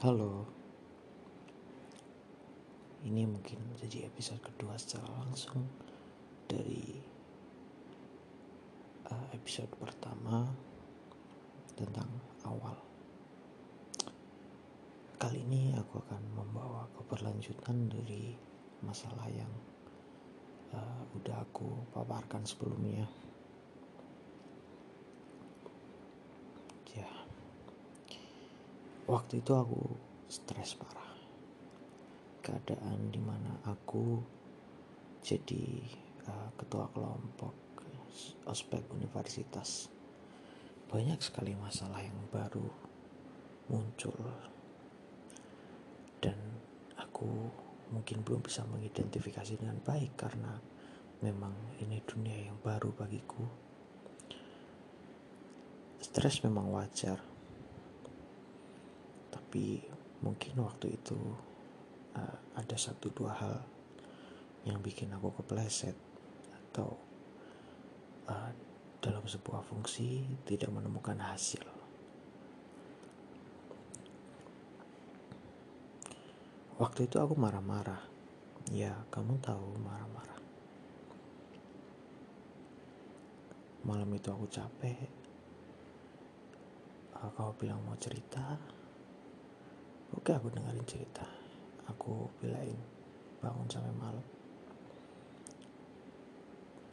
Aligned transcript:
Halo, 0.00 0.48
ini 3.04 3.28
mungkin 3.28 3.60
jadi 3.76 4.08
episode 4.08 4.40
kedua 4.40 4.72
secara 4.80 5.04
langsung 5.20 5.68
dari 6.48 7.04
uh, 9.12 9.28
episode 9.36 9.68
pertama 9.76 10.48
tentang 11.76 12.08
awal. 12.48 12.80
Kali 15.20 15.44
ini 15.44 15.76
aku 15.76 16.00
akan 16.00 16.22
membawa 16.32 16.88
keberlanjutan 16.96 17.92
dari 17.92 18.32
masalah 18.80 19.28
yang 19.28 19.52
uh, 20.72 21.04
udah 21.12 21.44
aku 21.44 21.76
paparkan 21.92 22.48
sebelumnya. 22.48 23.04
Ya, 26.96 27.12
waktu 29.10 29.42
itu 29.42 29.52
aku 29.58 29.82
stres 30.30 30.78
parah. 30.78 31.10
Keadaan 32.40 33.10
di 33.10 33.18
mana 33.18 33.58
aku 33.66 34.22
jadi 35.20 35.82
uh, 36.30 36.54
ketua 36.54 36.86
kelompok 36.94 37.52
ospek 38.46 38.86
universitas. 38.94 39.90
Banyak 40.86 41.18
sekali 41.18 41.58
masalah 41.58 41.98
yang 41.98 42.18
baru 42.30 42.66
muncul. 43.70 44.14
Dan 46.22 46.38
aku 46.94 47.50
mungkin 47.90 48.22
belum 48.22 48.46
bisa 48.46 48.62
mengidentifikasi 48.70 49.58
dengan 49.58 49.82
baik 49.82 50.14
karena 50.14 50.54
memang 51.22 51.54
ini 51.82 51.98
dunia 52.06 52.50
yang 52.50 52.58
baru 52.62 52.94
bagiku. 52.94 53.42
Stres 56.00 56.42
memang 56.42 56.74
wajar 56.74 57.29
tapi 59.50 59.82
mungkin 60.22 60.62
waktu 60.62 60.94
itu 60.94 61.18
uh, 62.14 62.38
ada 62.54 62.76
satu 62.78 63.10
dua 63.10 63.34
hal 63.34 63.58
yang 64.62 64.78
bikin 64.78 65.10
aku 65.10 65.42
kepleset 65.42 65.98
atau 66.54 66.94
uh, 68.30 68.54
dalam 69.02 69.26
sebuah 69.26 69.66
fungsi 69.66 70.22
tidak 70.46 70.70
menemukan 70.70 71.18
hasil. 71.18 71.66
Waktu 76.78 77.10
itu 77.10 77.18
aku 77.18 77.34
marah-marah. 77.34 78.06
Ya, 78.70 79.02
kamu 79.10 79.34
tahu 79.42 79.82
marah-marah. 79.82 80.38
Malam 83.82 84.14
itu 84.14 84.30
aku 84.30 84.46
capek. 84.46 85.10
Uh, 87.18 87.34
kamu 87.34 87.50
bilang 87.58 87.82
mau 87.82 87.98
cerita, 87.98 88.78
Oke 90.18 90.34
aku 90.34 90.50
dengerin 90.50 90.86
cerita. 90.86 91.22
Aku 91.86 92.26
bilain 92.42 92.74
bangun 93.38 93.66
sampai 93.70 93.94
malam. 93.94 94.26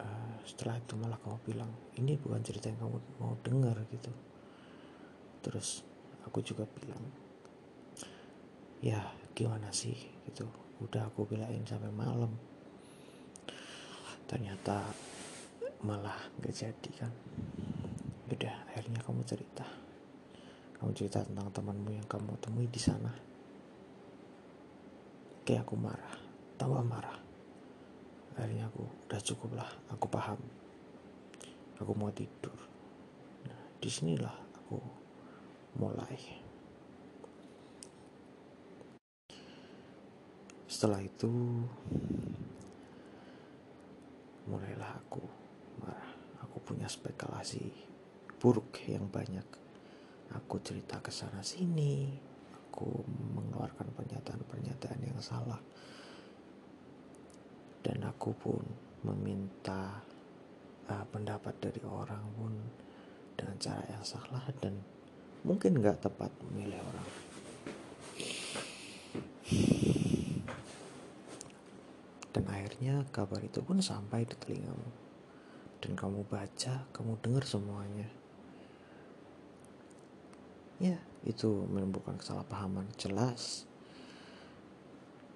Uh, 0.00 0.36
Setelah 0.48 0.80
itu 0.80 0.98
malah 0.98 1.14
kamu 1.20 1.38
bilang 1.46 1.70
Ini 1.94 2.18
bukan 2.18 2.42
cerita 2.42 2.72
yang 2.72 2.80
kamu 2.80 2.98
mau 3.20 3.36
dengar 3.44 3.76
gitu. 3.92 4.12
Terus 5.44 5.84
aku 6.24 6.40
juga 6.40 6.64
bilang 6.80 7.04
Ya 8.80 9.12
gimana 9.36 9.68
sih? 9.70 9.94
Gitu. 10.24 10.48
Udah 10.80 11.06
aku 11.12 11.28
bilain 11.28 11.62
sampai 11.68 11.92
malam. 11.92 12.32
Ternyata 14.24 14.88
malah 15.84 16.16
gak 16.40 16.56
jadi 16.56 16.90
kan. 16.96 17.12
Udah 18.32 18.54
akhirnya 18.72 19.04
kamu 19.04 19.22
cerita 19.28 19.81
kamu 20.82 20.98
cerita 20.98 21.22
tentang 21.22 21.46
temanmu 21.54 21.94
yang 21.94 22.02
kamu 22.10 22.34
temui 22.42 22.66
di 22.66 22.82
sana. 22.82 23.14
Kayak 25.46 25.62
aku 25.62 25.78
marah, 25.78 26.18
tahu 26.58 26.74
marah. 26.82 27.22
Akhirnya 28.34 28.66
aku 28.66 28.82
udah 29.06 29.20
cukup 29.22 29.62
lah, 29.62 29.70
aku 29.94 30.10
paham. 30.10 30.42
Aku 31.78 31.94
mau 31.94 32.10
tidur. 32.10 32.58
Nah, 33.46 33.62
di 33.78 33.86
sinilah 33.86 34.34
aku 34.58 34.82
mulai. 35.78 36.18
Setelah 40.66 40.98
itu 40.98 41.30
mulailah 44.50 44.98
aku 44.98 45.22
marah. 45.78 46.10
Aku 46.42 46.58
punya 46.58 46.90
spekulasi 46.90 47.70
buruk 48.42 48.82
yang 48.90 49.06
banyak 49.06 49.61
aku 50.32 50.60
cerita 50.64 50.98
ke 50.98 51.12
sana 51.12 51.44
sini. 51.44 52.08
Aku 52.72 53.04
mengeluarkan 53.36 53.92
pernyataan-pernyataan 53.92 55.00
yang 55.04 55.20
salah. 55.20 55.60
Dan 57.82 58.00
aku 58.06 58.30
pun 58.32 58.62
meminta 59.02 60.00
uh, 60.88 61.04
pendapat 61.10 61.52
dari 61.58 61.82
orang 61.84 62.22
pun 62.38 62.52
dengan 63.34 63.58
cara 63.58 63.82
yang 63.90 64.06
salah 64.06 64.46
dan 64.62 64.78
mungkin 65.42 65.82
nggak 65.82 65.98
tepat 65.98 66.30
memilih 66.46 66.78
orang. 66.78 67.08
Dan 72.32 72.44
akhirnya 72.48 73.04
kabar 73.10 73.42
itu 73.44 73.60
pun 73.60 73.82
sampai 73.82 74.24
di 74.24 74.38
telingamu. 74.38 74.88
Dan 75.82 75.98
kamu 75.98 76.22
baca 76.30 76.86
kamu 76.94 77.18
dengar 77.18 77.42
semuanya 77.42 78.21
ya 80.82 80.98
itu 81.22 81.70
menimbulkan 81.70 82.18
kesalahpahaman. 82.18 82.90
Jelas. 82.98 83.70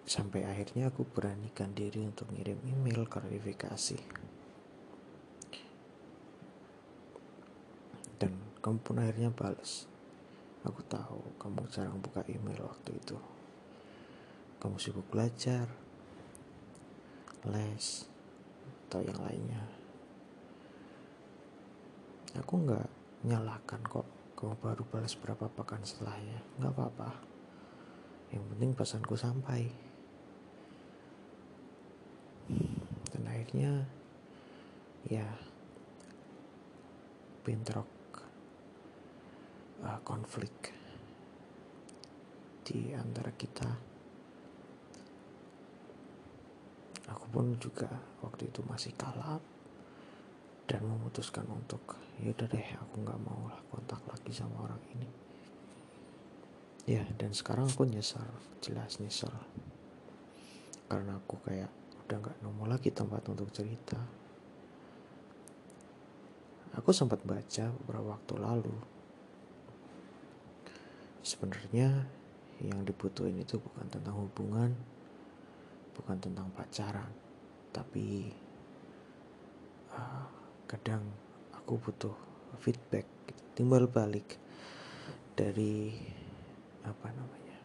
Sampai 0.07 0.47
akhirnya 0.47 0.91
aku 0.91 1.07
beranikan 1.07 1.75
diri 1.75 2.03
untuk 2.03 2.31
ngirim 2.35 2.59
email 2.67 3.07
klarifikasi. 3.07 3.99
Dan 8.19 8.33
kamu 8.63 8.79
pun 8.83 8.99
akhirnya 9.03 9.31
balas 9.31 9.87
aku 10.67 10.83
tahu 10.91 11.23
kamu 11.39 11.63
jarang 11.71 12.03
buka 12.03 12.27
email 12.27 12.67
waktu 12.67 12.99
itu. 12.99 13.17
Kamu 14.59 14.83
sibuk 14.83 15.07
belajar 15.07 15.71
les 17.47 17.87
atau 18.91 19.01
yang 19.07 19.21
lainnya. 19.23 19.63
Aku 22.43 22.67
nggak 22.67 22.91
nyalahkan 23.23 23.81
kok 23.87 24.07
Kau 24.37 24.53
baru 24.53 24.85
balas 24.85 25.17
berapa 25.17 25.49
pekan 25.49 25.81
setelahnya. 25.81 26.45
Gak 26.61 26.77
apa-apa. 26.77 27.09
Yang 28.37 28.45
penting 28.53 28.71
pesanku 28.77 29.17
sampai. 29.17 29.65
Dan 33.17 33.23
akhirnya 33.25 33.89
ya 35.09 35.25
bentrok 37.41 37.89
uh, 39.81 39.97
konflik 40.05 40.53
di 42.61 42.93
antara 42.93 43.33
kita. 43.33 43.73
Aku 47.09 47.25
pun 47.33 47.57
juga 47.57 47.89
waktu 48.21 48.53
itu 48.53 48.61
masih 48.69 48.93
kalap 49.01 49.56
dan 50.67 50.83
memutuskan 50.83 51.47
untuk 51.47 51.99
ya 52.19 52.35
udah 52.35 52.47
deh 52.51 52.69
aku 52.83 53.07
nggak 53.07 53.21
mau 53.23 53.47
lah 53.47 53.59
kontak 53.71 54.03
lagi 54.07 54.35
sama 54.35 54.67
orang 54.67 54.83
ini. 54.99 55.09
Ya 56.87 57.03
dan 57.19 57.35
sekarang 57.35 57.71
aku 57.71 57.87
nyesal 57.87 58.27
jelas 58.63 58.99
nyesal 59.03 59.35
karena 60.87 61.19
aku 61.19 61.39
kayak 61.43 61.71
udah 62.07 62.17
nggak 62.19 62.39
nemu 62.43 62.65
lagi 62.67 62.91
tempat 62.91 63.23
untuk 63.31 63.51
cerita. 63.55 63.99
Aku 66.77 66.93
sempat 66.93 67.25
baca 67.25 67.73
beberapa 67.83 68.19
waktu 68.19 68.35
lalu. 68.37 68.77
Sebenarnya 71.27 72.07
yang 72.63 72.85
dibutuhin 72.87 73.37
itu 73.37 73.59
bukan 73.61 73.87
tentang 73.91 74.17
hubungan 74.17 74.73
bukan 75.97 76.17
tentang 76.21 76.49
pacaran 76.53 77.09
tapi 77.73 78.29
uh, 79.93 80.36
kadang 80.77 81.09
aku 81.57 81.81
butuh 81.81 82.13
feedback 82.61 83.09
gitu. 83.25 83.43
timbal 83.57 83.89
balik 83.89 84.37
dari 85.33 85.97
apa 86.85 87.09
namanya 87.17 87.57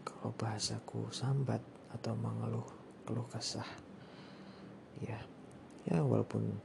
kalau 0.00 0.32
bahasaku 0.32 1.12
sambat 1.12 1.60
atau 1.92 2.16
mengeluh 2.16 2.64
keluh 3.04 3.28
kesah 3.28 3.68
ya 5.04 5.20
ya 5.84 6.00
walaupun 6.00 6.56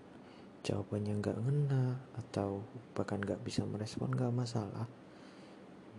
jawabannya 0.63 1.19
nggak 1.19 1.44
ngena 1.44 2.00
atau 2.15 2.63
bahkan 2.95 3.19
nggak 3.19 3.44
bisa 3.44 3.68
merespon 3.68 4.07
nggak 4.07 4.31
masalah 4.31 4.88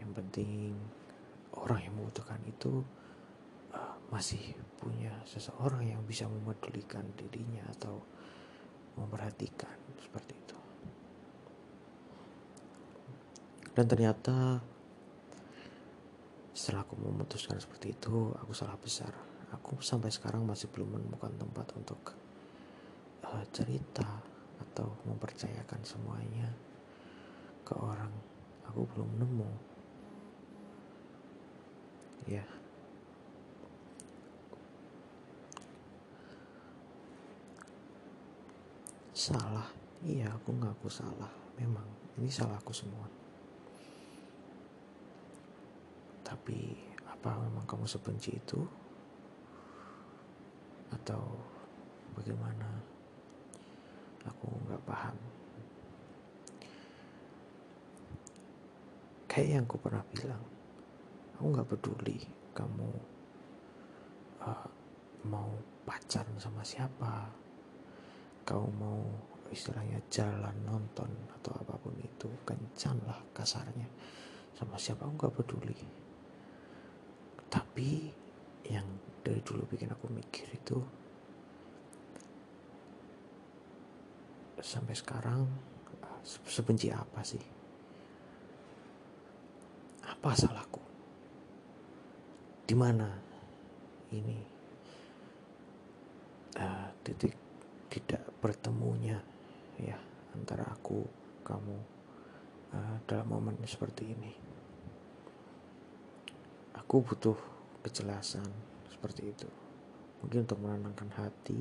yang 0.01 0.17
penting 0.17 0.73
orang 1.61 1.85
yang 1.85 1.93
membutuhkan 2.01 2.41
itu 2.49 2.81
uh, 3.77 4.01
masih 4.09 4.57
punya 4.81 5.13
seseorang 5.29 5.85
yang 5.85 6.01
bisa 6.09 6.25
memedulikan 6.25 7.05
dirinya 7.21 7.69
atau 7.77 8.01
memperhatikan 8.97 9.77
seperti 10.01 10.33
itu. 10.37 10.59
Dan 13.73 13.85
ternyata 13.89 14.61
setelah 16.53 16.85
aku 16.85 16.95
memutuskan 17.01 17.57
seperti 17.57 17.97
itu 17.97 18.31
aku 18.37 18.53
salah 18.53 18.77
besar. 18.77 19.13
Aku 19.53 19.81
sampai 19.85 20.09
sekarang 20.09 20.45
masih 20.49 20.69
belum 20.73 20.97
menemukan 20.97 21.33
tempat 21.37 21.67
untuk 21.77 22.01
uh, 23.25 23.45
cerita 23.53 24.21
atau 24.61 24.97
mempercayakan 25.09 25.81
semuanya 25.85 26.49
ke 27.65 27.77
orang. 27.77 28.13
Aku 28.69 28.89
belum 28.97 29.11
nemu. 29.21 29.51
Ya 32.31 32.47
salah. 39.31 39.69
Iya 40.03 40.27
aku 40.35 40.51
ngaku 40.59 40.91
salah. 40.91 41.31
Memang 41.55 41.87
ini 42.19 42.27
salahku 42.27 42.75
semua. 42.75 43.07
Tapi 46.27 46.75
apa 47.07 47.39
memang 47.39 47.63
kamu 47.63 47.87
sebenci 47.87 48.35
itu? 48.35 48.59
Atau 50.91 51.23
bagaimana? 52.19 52.67
Aku 54.27 54.51
nggak 54.67 54.83
paham. 54.83 55.17
Kayak 59.31 59.49
yang 59.49 59.65
aku 59.71 59.79
pernah 59.79 60.05
bilang 60.11 60.43
aku 61.39 61.47
nggak 61.59 61.71
peduli 61.75 62.19
kamu 62.53 62.91
uh, 64.45 64.69
mau 65.27 65.51
pacaran 65.89 66.37
sama 66.37 66.63
siapa 66.63 67.33
kau 68.43 68.67
mau 68.79 69.03
istilahnya 69.53 70.01
jalan 70.09 70.57
nonton 70.65 71.13
atau 71.39 71.53
apa 71.61 71.77
pun 71.77 71.93
itu 72.01 72.29
kencan 72.49 72.97
lah 73.05 73.21
kasarnya. 73.37 73.87
Sama 74.57 74.81
siapa? 74.81 75.05
Aku 75.05 75.15
nggak 75.15 75.35
peduli. 75.37 75.77
Tapi 77.53 78.09
yang 78.73 78.87
dari 79.21 79.45
dulu 79.45 79.69
bikin 79.69 79.93
aku 79.93 80.09
mikir 80.09 80.49
itu 80.51 80.79
sampai 84.63 84.95
sekarang 84.97 85.45
sebenci 86.47 86.89
apa 86.89 87.21
sih? 87.21 87.43
Apa 90.07 90.33
salahku? 90.33 90.83
Di 92.65 92.75
mana 92.79 93.11
ini? 94.15 94.39
Uh, 96.53 96.89
titik 97.01 97.42
bertemunya 98.43 99.23
ya 99.79 99.95
antara 100.35 100.67
aku, 100.67 101.07
kamu 101.47 101.77
uh, 102.75 102.97
dalam 103.07 103.27
momen 103.31 103.55
seperti 103.63 104.11
ini? 104.11 104.33
Aku 106.75 107.07
butuh 107.07 107.39
kejelasan 107.87 108.45
seperti 108.91 109.31
itu. 109.31 109.49
Mungkin 110.21 110.45
untuk 110.45 110.59
menenangkan 110.59 111.11
hati. 111.15 111.59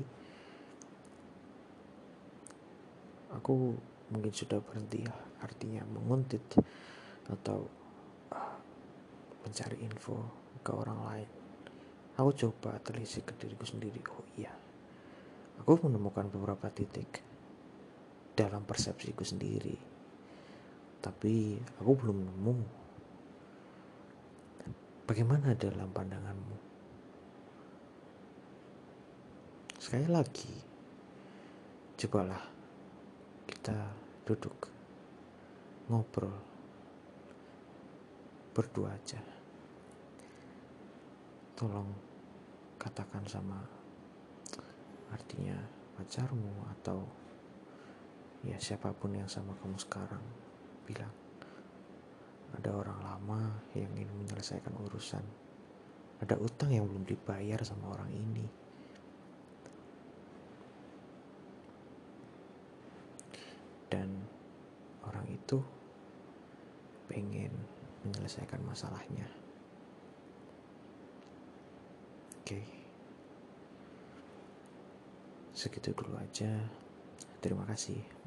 Aku 3.32 3.78
mungkin 4.12 4.32
sudah 4.34 4.60
berhenti 4.60 5.06
ya, 5.06 5.14
artinya 5.40 5.86
menguntit 5.88 6.44
atau 7.32 7.64
mencari 9.42 9.80
info 9.82 10.20
ke 10.60 10.70
orang 10.70 11.00
lain. 11.08 11.30
Aku 12.20 12.30
coba 12.36 12.76
telisik 12.84 13.32
ke 13.32 13.34
diriku 13.40 13.64
sendiri. 13.64 13.98
Oh 14.12 14.26
iya, 14.36 14.52
aku 15.60 15.72
menemukan 15.84 16.30
beberapa 16.32 16.70
titik 16.72 17.20
dalam 18.32 18.64
persepsiku 18.64 19.26
sendiri. 19.26 19.76
Tapi 21.02 21.58
aku 21.82 21.92
belum 21.98 22.18
nemu. 22.22 22.56
Bagaimana 25.04 25.52
dalam 25.58 25.90
pandanganmu? 25.90 26.56
Sekali 29.82 30.06
lagi, 30.06 30.54
cobalah 31.98 32.42
kita 33.50 33.90
duduk 34.22 34.70
ngobrol 35.90 36.34
berdua 38.54 38.94
aja 38.94 39.18
tolong 41.58 41.90
katakan 42.78 43.22
sama 43.26 43.81
artinya 45.12 45.56
pacarmu 46.00 46.66
atau 46.80 47.04
ya 48.42 48.58
siapa 48.58 48.90
pun 48.96 49.14
yang 49.14 49.30
sama 49.30 49.54
kamu 49.60 49.78
sekarang 49.78 50.24
bilang 50.88 51.12
ada 52.52 52.70
orang 52.76 53.00
lama 53.00 53.40
yang 53.72 53.88
ingin 53.96 54.12
menyelesaikan 54.12 54.76
urusan. 54.76 55.24
Ada 56.20 56.36
utang 56.38 56.70
yang 56.70 56.84
belum 56.84 57.08
dibayar 57.08 57.58
sama 57.64 57.96
orang 57.96 58.12
ini. 58.12 58.46
Dan 63.88 64.08
orang 65.04 65.26
itu 65.32 65.58
pengen 67.08 67.52
menyelesaikan 68.04 68.60
masalahnya. 68.62 69.26
Oke, 72.42 72.60
segitu 75.62 75.94
dulu 75.94 76.18
aja. 76.18 76.50
Terima 77.38 77.62
kasih. 77.70 78.21